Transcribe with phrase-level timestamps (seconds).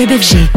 [0.00, 0.49] Club FG.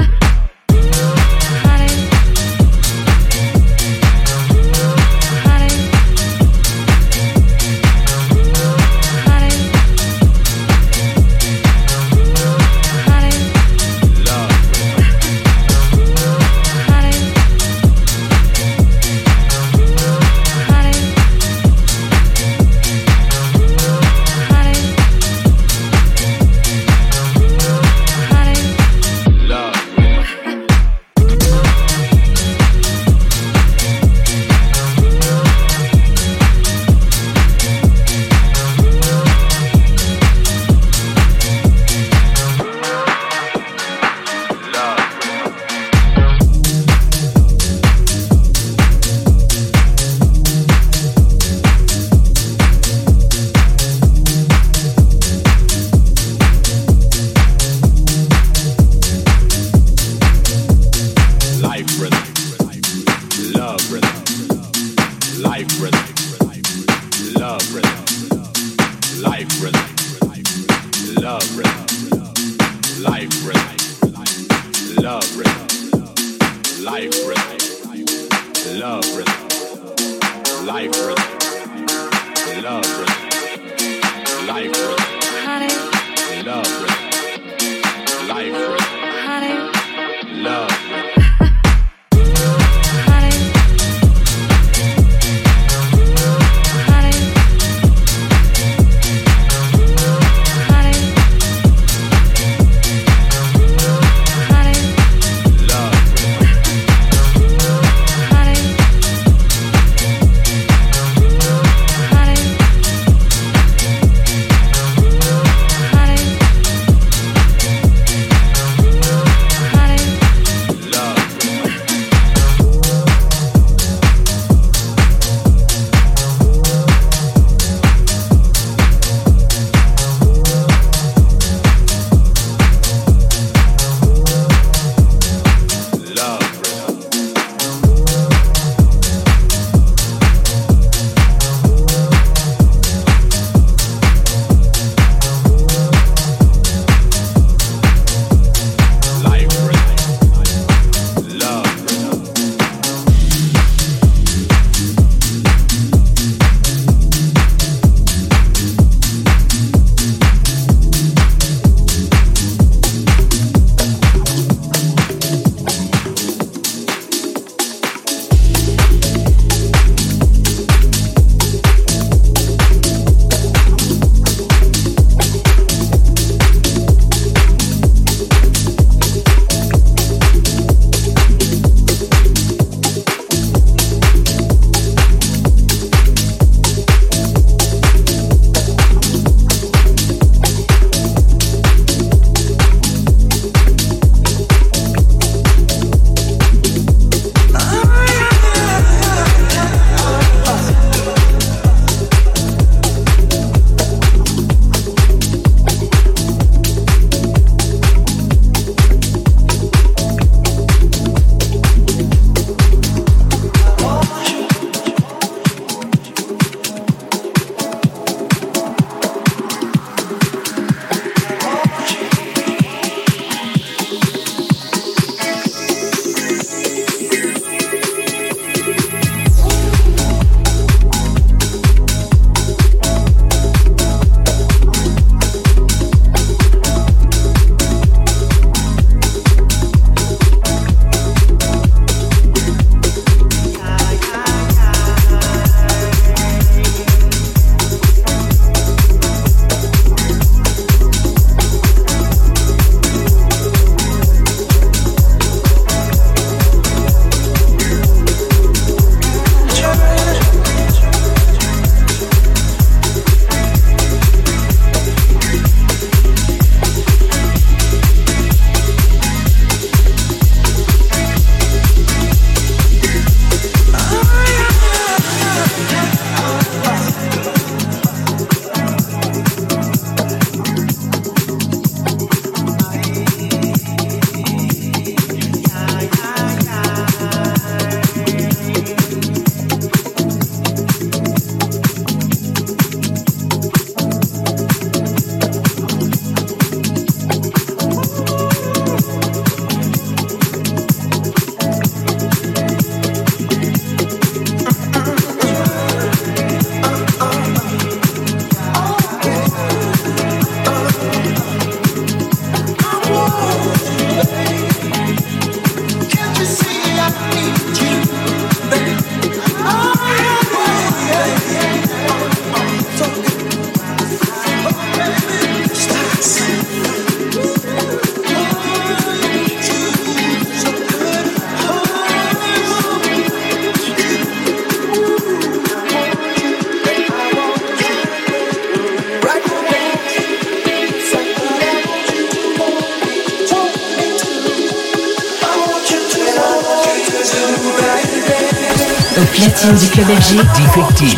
[350.14, 350.93] Musique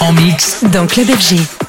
[0.00, 0.62] En mix.
[0.70, 1.61] Dans Club FG.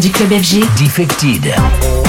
[0.00, 0.60] Du club FG.
[0.76, 2.05] Defected.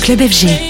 [0.00, 0.69] Club FG.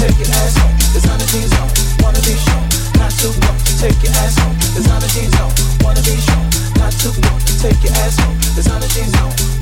[0.00, 0.72] take your ass home.
[2.00, 2.64] Wanna be shown.
[2.96, 3.12] Not
[3.78, 4.56] take your ass home.
[5.84, 6.48] Wanna be shown.
[6.80, 6.92] Not
[7.60, 8.36] take your ass home.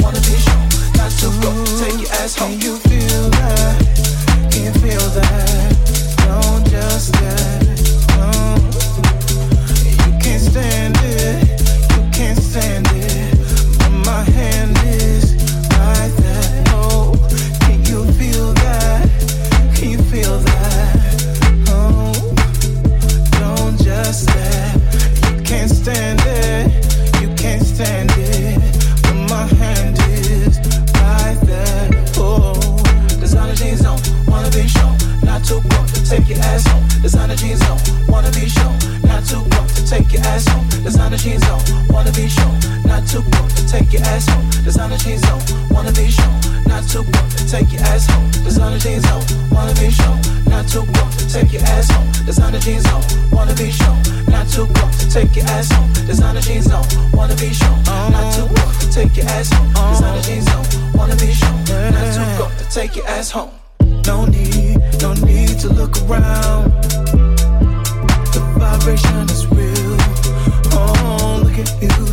[0.00, 0.68] Wanna be shown.
[0.94, 2.52] Not take your ass home.
[2.52, 3.76] Can you feel that?
[4.52, 5.74] Can you feel that?
[6.26, 7.67] Don't just yet.
[40.18, 43.50] your ass home, designer jeans on, wanna be shown, not too broke.
[43.70, 45.40] Take your ass home, designer jeans on,
[45.70, 47.30] wanna be shown, not too broke.
[47.46, 51.12] Take your ass home, designer jeans on, wanna be shown, not too broke.
[51.30, 53.98] Take your ass home, designer jeans on, wanna be shown,
[54.28, 54.92] not too broke.
[55.10, 58.54] Take your ass home, designer jeans on, wanna be shown, not too uh-huh.
[58.54, 58.92] broke.
[58.92, 59.90] Take your ass home, uh-huh.
[59.92, 60.64] designer jeans on,
[60.94, 61.64] wanna be shown,
[61.94, 62.52] not too broke.
[62.70, 63.50] Take your ass home.
[64.06, 66.72] No need, no need to look around.
[68.32, 69.47] The vibration is
[71.82, 72.07] you.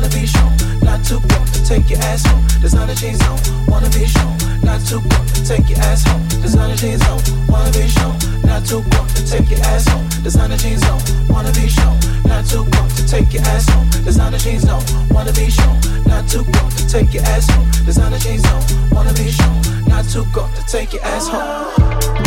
[0.00, 2.42] wanna be shown, not too broke to take your ass home.
[2.62, 3.38] Designer jeans on,
[3.68, 6.26] wanna be shown, not too broke to take your ass home.
[6.40, 10.08] Designer jeans on, wanna be shown, not too broke to take your ass home.
[10.22, 13.90] Designer jeans on, wanna be shown, not too broke to take your ass home.
[14.04, 17.68] Designer jeans on, wanna be shown, not too broke to take your ass home.
[17.84, 22.19] Designer jeans on, wanna be shown, not too broke to take your ass home.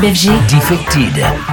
[0.00, 0.48] Club.
[0.48, 1.45] Defected.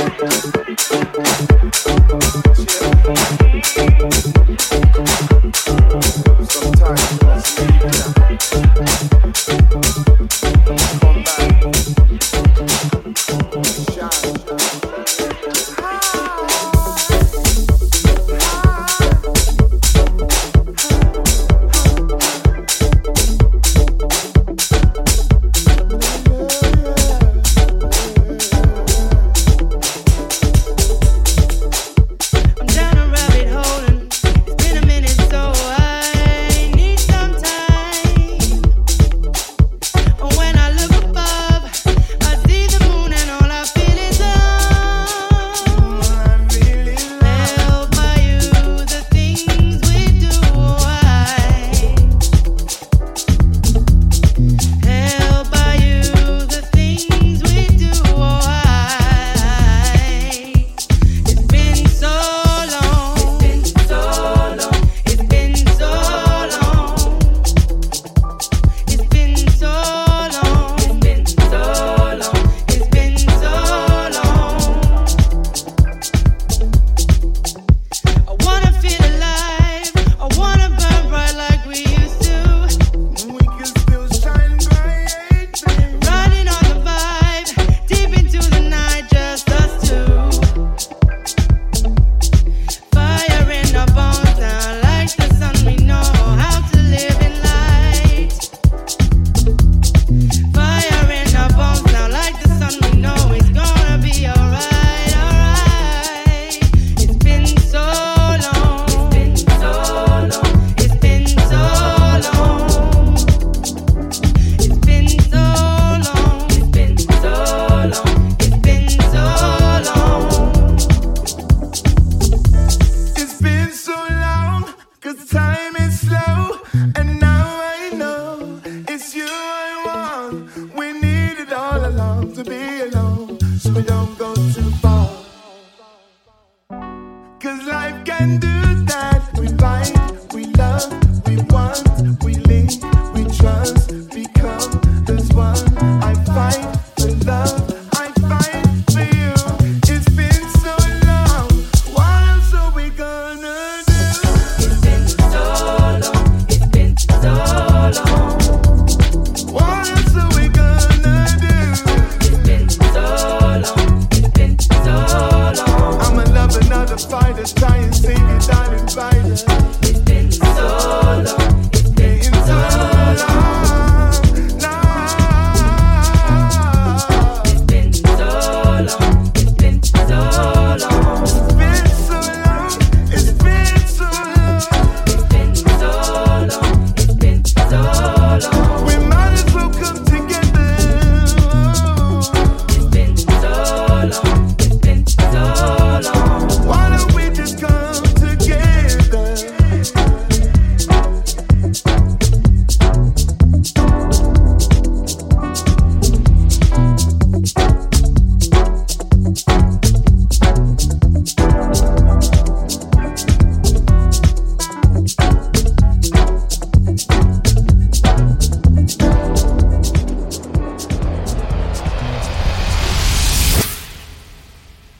[0.00, 0.20] Thank
[2.46, 2.49] you.